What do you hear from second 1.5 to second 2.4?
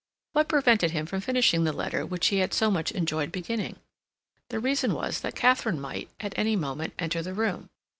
the letter which he